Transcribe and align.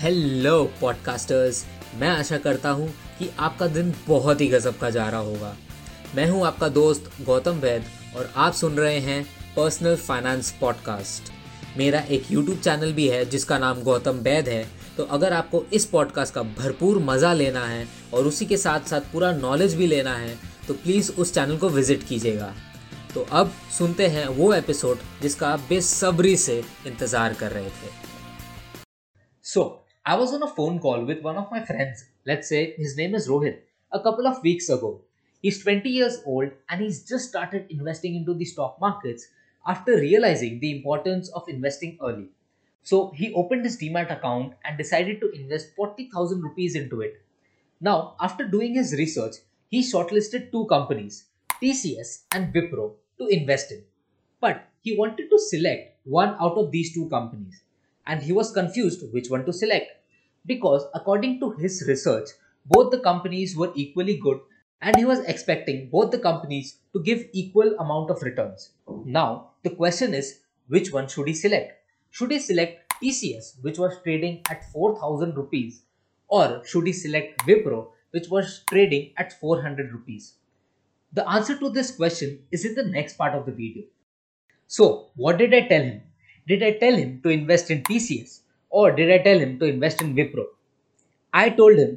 Hello 0.00 0.64
podcasters 0.80 1.64
मैं 2.00 2.08
आशा 2.08 2.38
करता 2.38 2.70
हूँ 2.70 2.88
कि 3.18 3.28
आपका 3.38 3.66
दिन 3.66 3.92
बहुत 4.08 4.40
ही 4.40 4.46
गजब 4.48 4.76
का 4.78 4.88
जा 4.90 5.08
रहा 5.10 5.20
होगा। 5.20 5.54
मैं 6.16 6.28
हूँ 6.30 6.44
आपका 6.46 6.68
दोस्त 6.68 7.10
गौतम 7.26 7.60
वैद 7.60 7.84
और 8.16 8.30
आप 8.36 8.52
सुन 8.52 8.74
रहे 8.74 8.98
हैं 8.98 9.22
पर्सनल 9.56 9.96
फाइनेंस 9.96 10.50
पॉडकास्ट 10.60 11.30
मेरा 11.78 12.00
एक 12.00 12.30
यूट्यूब 12.30 12.58
चैनल 12.58 12.92
भी 12.92 13.06
है, 13.08 13.24
जिसका 13.24 13.58
नाम 13.58 13.80
गौतम 13.82 14.18
वैद 14.18 14.48
है। 14.48 14.66
तो 14.96 15.04
अगर 15.04 15.32
आपको 15.32 15.64
इस 15.72 15.84
पॉडकास्ट 15.84 16.34
का 16.34 16.42
भरपूर 16.42 16.98
मज़ा 17.04 17.32
लेना 17.32 17.64
है 17.66 17.86
और 18.14 18.26
उसी 18.26 18.46
के 18.46 18.56
साथ 18.56 18.88
साथ 18.88 19.12
पूरा 19.12 19.32
नॉलेज 19.32 19.74
भी 19.74 19.86
लेना 19.86 20.14
है 20.14 20.36
तो 20.68 20.74
प्लीज़ 20.74 21.10
उस 21.12 21.34
चैनल 21.34 21.56
को 21.56 21.68
विज़िट 21.68 22.06
कीजिएगा। 22.08 22.52
तो 23.14 23.26
अब 23.32 23.52
सुनते 23.78 24.08
हैं 24.08 24.26
वो 24.28 24.52
एपिसोड 24.54 24.98
जिसका 25.22 25.48
आप 25.48 25.66
बेसब्री 25.68 26.36
से 26.36 26.62
इंतज़ार 26.86 27.34
कर 27.34 27.52
रहे 27.52 27.70
थे। 27.70 28.04
सो 29.44 29.85
I 30.08 30.14
was 30.14 30.32
on 30.32 30.44
a 30.44 30.46
phone 30.46 30.78
call 30.78 31.04
with 31.04 31.22
one 31.22 31.36
of 31.36 31.50
my 31.50 31.64
friends, 31.64 32.04
let's 32.24 32.48
say 32.48 32.74
his 32.76 32.96
name 32.96 33.12
is 33.16 33.26
Rohit, 33.28 33.62
a 33.90 33.98
couple 33.98 34.28
of 34.28 34.40
weeks 34.40 34.68
ago. 34.68 35.00
He's 35.42 35.60
20 35.64 35.90
years 35.90 36.22
old 36.24 36.52
and 36.68 36.80
he's 36.80 37.02
just 37.04 37.28
started 37.28 37.66
investing 37.70 38.14
into 38.14 38.32
the 38.32 38.44
stock 38.44 38.80
markets 38.80 39.26
after 39.66 39.96
realizing 39.96 40.60
the 40.60 40.76
importance 40.76 41.28
of 41.30 41.48
investing 41.48 41.98
early. 42.00 42.28
So 42.84 43.10
he 43.16 43.32
opened 43.32 43.64
his 43.64 43.78
Demat 43.78 44.12
account 44.16 44.54
and 44.64 44.78
decided 44.78 45.20
to 45.22 45.30
invest 45.32 45.74
40,000 45.74 46.40
rupees 46.40 46.76
into 46.76 47.00
it. 47.00 47.20
Now, 47.80 48.14
after 48.20 48.46
doing 48.46 48.74
his 48.74 48.92
research, 48.92 49.34
he 49.66 49.80
shortlisted 49.80 50.52
two 50.52 50.66
companies, 50.66 51.24
TCS 51.60 52.26
and 52.30 52.54
Wipro, 52.54 52.92
to 53.18 53.26
invest 53.26 53.72
in. 53.72 53.82
But 54.40 54.68
he 54.82 54.96
wanted 54.96 55.30
to 55.30 55.38
select 55.40 55.98
one 56.04 56.36
out 56.40 56.56
of 56.56 56.70
these 56.70 56.94
two 56.94 57.08
companies 57.08 57.60
and 58.06 58.22
he 58.22 58.32
was 58.32 58.52
confused 58.52 59.02
which 59.12 59.30
one 59.30 59.44
to 59.44 59.52
select 59.52 59.90
because 60.46 60.86
according 60.94 61.38
to 61.40 61.50
his 61.52 61.84
research 61.88 62.28
both 62.66 62.90
the 62.90 63.00
companies 63.00 63.56
were 63.56 63.72
equally 63.74 64.16
good 64.16 64.40
and 64.82 64.96
he 64.96 65.04
was 65.04 65.20
expecting 65.20 65.88
both 65.90 66.10
the 66.10 66.18
companies 66.18 66.78
to 66.92 67.02
give 67.02 67.28
equal 67.32 67.74
amount 67.78 68.10
of 68.10 68.22
returns. 68.22 68.70
Now 69.04 69.50
the 69.62 69.70
question 69.70 70.14
is 70.14 70.40
which 70.68 70.92
one 70.92 71.08
should 71.08 71.28
he 71.28 71.34
select? 71.34 71.72
Should 72.10 72.30
he 72.30 72.38
select 72.38 72.94
tcs 73.02 73.62
which 73.62 73.78
was 73.78 74.00
trading 74.02 74.42
at 74.50 74.70
4000 74.72 75.36
rupees 75.36 75.82
or 76.28 76.62
should 76.64 76.86
he 76.86 76.92
select 76.92 77.46
wipro 77.46 77.88
which 78.10 78.28
was 78.28 78.62
trading 78.70 79.12
at 79.16 79.38
400 79.40 79.92
rupees? 79.92 80.34
The 81.12 81.28
answer 81.28 81.58
to 81.58 81.70
this 81.70 81.94
question 81.94 82.40
is 82.50 82.64
in 82.64 82.74
the 82.74 82.84
next 82.84 83.16
part 83.16 83.34
of 83.34 83.46
the 83.46 83.52
video. 83.52 83.84
So 84.66 85.10
what 85.14 85.38
did 85.38 85.54
i 85.54 85.66
tell 85.68 85.82
him? 85.82 86.02
Did 86.46 86.62
I 86.62 86.72
tell 86.72 86.94
him 86.94 87.20
to 87.22 87.28
invest 87.28 87.70
in 87.70 87.82
TCS 87.82 88.40
or 88.78 88.90
did 88.92 89.10
I 89.10 89.18
tell 89.26 89.38
him 89.38 89.58
to 89.60 89.66
invest 89.74 90.02
in 90.02 90.14
Wipro? 90.14 90.44
I 91.32 91.48
told 91.50 91.78
him 91.78 91.92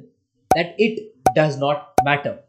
that 0.55 0.75
it 0.77 1.13
does 1.35 1.57
not 1.57 1.93
matter. 2.03 2.39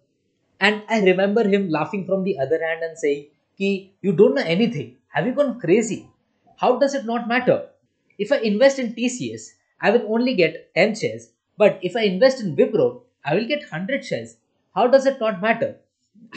And 0.60 0.82
I 0.88 1.00
remember 1.00 1.42
him 1.54 1.68
laughing 1.68 2.06
from 2.06 2.22
the 2.24 2.38
other 2.38 2.60
hand 2.64 2.82
and 2.82 2.96
saying, 2.96 3.26
Ki, 3.58 3.92
you 4.02 4.12
don't 4.12 4.34
know 4.36 4.50
anything. 4.56 4.96
Have 5.08 5.26
you 5.26 5.34
gone 5.34 5.58
crazy? 5.58 6.08
How 6.56 6.78
does 6.78 6.94
it 6.94 7.06
not 7.06 7.26
matter? 7.26 7.58
If 8.18 8.30
I 8.30 8.38
invest 8.38 8.78
in 8.78 8.94
TCS, 8.94 9.48
I 9.80 9.90
will 9.90 10.06
only 10.14 10.34
get 10.34 10.74
10 10.74 10.94
shares. 10.94 11.30
But 11.56 11.80
if 11.82 11.96
I 11.96 12.02
invest 12.02 12.40
in 12.42 12.56
Wipro, 12.56 13.02
I 13.24 13.34
will 13.34 13.48
get 13.48 13.60
100 13.60 14.04
shares. 14.04 14.36
How 14.74 14.86
does 14.86 15.06
it 15.06 15.18
not 15.20 15.40
matter? 15.42 15.76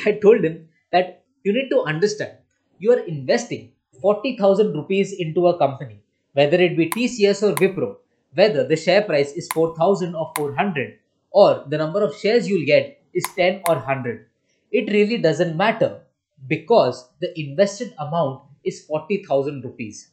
I 0.06 0.14
told 0.14 0.44
him 0.44 0.70
that 0.92 1.24
you 1.44 1.54
need 1.54 1.70
to 1.70 1.82
understand 1.84 2.38
you 2.80 2.92
are 2.94 3.06
investing 3.16 3.72
40,000 4.02 4.74
rupees 4.74 5.14
into 5.14 5.48
a 5.48 5.58
company, 5.58 6.03
whether 6.34 6.58
it 6.58 6.76
be 6.78 6.90
TCS 6.90 7.44
or 7.44 7.56
Wipro, 7.56 7.98
whether 8.34 8.68
the 8.68 8.76
share 8.76 9.04
price 9.04 9.32
is 9.34 9.48
4,000 9.54 10.16
or 10.16 10.32
400, 10.36 11.00
or 11.32 11.64
the 11.68 11.78
number 11.78 12.04
of 12.04 12.16
shares 12.16 12.48
you'll 12.48 12.66
get 12.66 13.02
is 13.14 13.24
10 13.36 13.62
or 13.68 13.76
100. 13.76 14.26
It 14.72 14.92
really 14.92 15.18
doesn't 15.18 15.56
matter 15.56 16.02
because 16.48 17.10
the 17.20 17.38
invested 17.40 17.94
amount 18.00 18.42
is 18.64 18.86
40,000 18.86 19.64
rupees. 19.64 20.10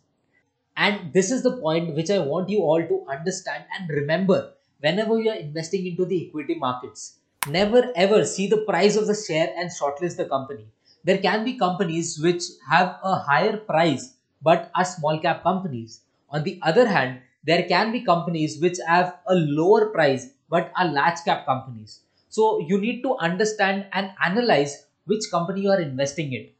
And 0.76 1.12
this 1.12 1.30
is 1.30 1.42
the 1.42 1.56
point 1.58 1.94
which 1.94 2.10
I 2.10 2.18
want 2.18 2.48
you 2.48 2.60
all 2.60 2.82
to 2.82 3.06
understand 3.10 3.64
and 3.78 3.88
remember 3.90 4.52
whenever 4.80 5.20
you 5.20 5.30
are 5.30 5.36
investing 5.36 5.86
into 5.86 6.04
the 6.04 6.28
equity 6.28 6.54
markets. 6.54 7.16
Never 7.46 7.90
ever 7.96 8.24
see 8.24 8.46
the 8.46 8.64
price 8.68 8.96
of 8.96 9.06
the 9.06 9.14
share 9.14 9.52
and 9.56 9.70
shortlist 9.70 10.16
the 10.16 10.26
company 10.26 10.66
there 11.02 11.18
can 11.18 11.44
be 11.44 11.54
companies 11.54 12.18
which 12.20 12.42
have 12.68 12.98
a 13.02 13.14
higher 13.16 13.56
price 13.56 14.14
but 14.42 14.70
are 14.74 14.84
small 14.84 15.18
cap 15.18 15.42
companies. 15.42 16.00
On 16.32 16.44
the 16.44 16.60
other 16.62 16.86
hand, 16.86 17.22
there 17.42 17.64
can 17.64 17.90
be 17.90 18.02
companies 18.02 18.60
which 18.60 18.78
have 18.86 19.18
a 19.26 19.34
lower 19.34 19.86
price 19.86 20.28
but 20.48 20.70
are 20.76 20.86
large 20.86 21.18
cap 21.24 21.44
companies. 21.44 22.02
So 22.28 22.60
you 22.60 22.78
need 22.80 23.02
to 23.02 23.16
understand 23.16 23.86
and 23.92 24.12
analyze 24.24 24.86
which 25.06 25.30
company 25.30 25.62
you 25.62 25.70
are 25.70 25.80
investing 25.80 26.32
in. 26.32 26.50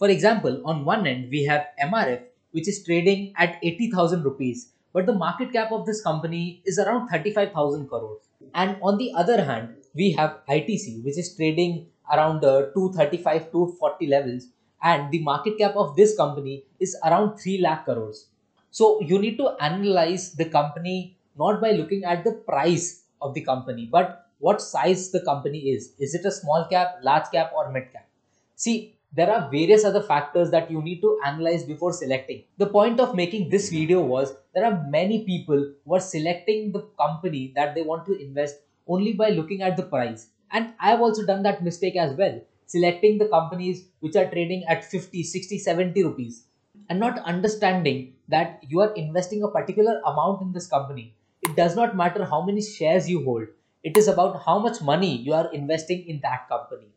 For 0.00 0.08
example, 0.08 0.60
on 0.64 0.84
one 0.84 1.06
end 1.06 1.30
we 1.30 1.44
have 1.44 1.66
MRF 1.80 2.22
which 2.50 2.66
is 2.66 2.82
trading 2.84 3.32
at 3.36 3.58
80,000 3.62 4.24
rupees 4.24 4.72
but 4.92 5.06
the 5.06 5.14
market 5.14 5.52
cap 5.52 5.70
of 5.70 5.86
this 5.86 6.02
company 6.02 6.62
is 6.64 6.80
around 6.80 7.08
35,000 7.08 7.88
crores. 7.88 8.22
And 8.52 8.78
on 8.82 8.98
the 8.98 9.12
other 9.14 9.44
hand, 9.44 9.76
we 9.94 10.10
have 10.12 10.38
ITC 10.48 11.04
which 11.04 11.18
is 11.18 11.36
trading 11.36 11.86
around 12.12 12.44
uh, 12.44 12.72
235 12.74 13.52
to 13.52 13.76
40 13.78 14.06
levels 14.08 14.48
and 14.82 15.12
the 15.12 15.22
market 15.22 15.56
cap 15.58 15.76
of 15.76 15.94
this 15.94 16.16
company 16.16 16.64
is 16.80 16.96
around 17.04 17.38
3 17.38 17.60
lakh 17.60 17.84
crores 17.84 18.26
so 18.70 19.00
you 19.00 19.18
need 19.18 19.36
to 19.36 19.48
analyze 19.60 20.32
the 20.32 20.44
company 20.44 21.16
not 21.38 21.60
by 21.60 21.72
looking 21.72 22.04
at 22.04 22.24
the 22.24 22.32
price 22.32 23.04
of 23.20 23.34
the 23.34 23.40
company 23.40 23.88
but 23.90 24.26
what 24.38 24.62
size 24.62 25.10
the 25.10 25.20
company 25.20 25.58
is. 25.70 25.92
Is 25.98 26.14
it 26.14 26.24
a 26.24 26.30
small 26.30 26.66
cap 26.70 27.00
large 27.02 27.30
cap 27.30 27.52
or 27.54 27.70
mid 27.70 27.92
cap? 27.92 28.08
See 28.56 28.96
there 29.12 29.30
are 29.30 29.50
various 29.50 29.84
other 29.84 30.00
factors 30.00 30.50
that 30.52 30.70
you 30.70 30.80
need 30.82 31.00
to 31.00 31.18
analyze 31.26 31.64
before 31.64 31.92
selecting. 31.92 32.44
The 32.58 32.66
point 32.66 33.00
of 33.00 33.16
making 33.16 33.48
this 33.48 33.68
video 33.70 34.00
was 34.00 34.34
there 34.54 34.64
are 34.64 34.86
many 34.88 35.24
people 35.24 35.72
who 35.84 35.94
are 35.94 36.00
selecting 36.00 36.70
the 36.70 36.82
company 36.98 37.52
that 37.56 37.74
they 37.74 37.82
want 37.82 38.06
to 38.06 38.20
invest 38.20 38.60
only 38.86 39.12
by 39.12 39.30
looking 39.30 39.62
at 39.62 39.76
the 39.76 39.82
price. 39.82 40.28
And 40.52 40.74
I've 40.78 41.00
also 41.00 41.26
done 41.26 41.42
that 41.42 41.64
mistake 41.64 41.96
as 41.96 42.16
well, 42.16 42.40
selecting 42.66 43.18
the 43.18 43.28
companies 43.28 43.86
which 43.98 44.14
are 44.14 44.30
trading 44.30 44.64
at 44.68 44.84
50, 44.84 45.24
60, 45.24 45.58
70 45.58 46.04
rupees 46.04 46.44
and 46.90 47.00
not 47.00 47.20
understanding 47.20 48.12
that 48.28 48.62
you 48.68 48.80
are 48.80 48.92
investing 48.94 49.42
a 49.42 49.48
particular 49.48 50.00
amount 50.04 50.42
in 50.42 50.52
this 50.52 50.66
company. 50.66 51.14
It 51.42 51.56
does 51.56 51.76
not 51.76 51.96
matter 51.96 52.24
how 52.24 52.44
many 52.44 52.60
shares 52.60 53.08
you 53.08 53.24
hold. 53.24 53.46
It 53.84 53.96
is 53.96 54.08
about 54.08 54.42
how 54.44 54.58
much 54.58 54.82
money 54.82 55.16
you 55.16 55.32
are 55.32 55.50
investing 55.54 56.06
in 56.06 56.20
that 56.22 56.48
company. 56.48 56.88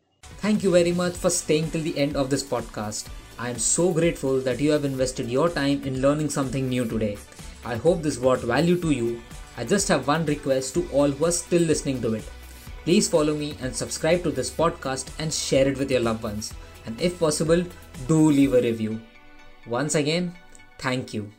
Thank 0.42 0.62
you 0.62 0.72
very 0.72 0.92
much 0.92 1.14
for 1.14 1.30
staying 1.30 1.70
till 1.70 1.82
the 1.82 1.96
end 1.96 2.16
of 2.16 2.28
this 2.28 2.42
podcast. 2.42 3.08
I 3.38 3.50
am 3.50 3.58
so 3.58 3.92
grateful 3.92 4.40
that 4.40 4.60
you 4.60 4.72
have 4.72 4.84
invested 4.84 5.30
your 5.30 5.48
time 5.48 5.82
in 5.84 6.02
learning 6.02 6.28
something 6.28 6.68
new 6.68 6.84
today. 6.84 7.16
I 7.64 7.76
hope 7.76 8.02
this 8.02 8.18
brought 8.18 8.40
value 8.40 8.78
to 8.80 8.90
you. 8.90 9.22
I 9.56 9.64
just 9.64 9.88
have 9.88 10.08
one 10.08 10.26
request 10.26 10.74
to 10.74 10.88
all 10.92 11.10
who 11.10 11.24
are 11.26 11.32
still 11.32 11.62
listening 11.62 12.02
to 12.02 12.14
it. 12.14 12.24
Please 12.82 13.08
follow 13.08 13.34
me 13.34 13.56
and 13.62 13.74
subscribe 13.74 14.22
to 14.24 14.30
this 14.30 14.50
podcast 14.50 15.08
and 15.18 15.32
share 15.32 15.68
it 15.68 15.78
with 15.78 15.90
your 15.90 16.00
loved 16.00 16.22
ones. 16.22 16.52
And 16.84 17.00
if 17.00 17.18
possible, 17.18 17.64
do 18.08 18.30
leave 18.30 18.54
a 18.54 18.60
review. 18.60 19.00
Once 19.66 19.94
again, 19.94 20.34
thank 20.78 21.14
you. 21.14 21.30